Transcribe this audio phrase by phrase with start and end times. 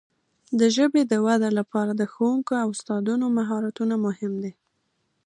[0.59, 4.53] د ژبې د وده لپاره د ښوونکو او استادانو مهارتونه مهم دي.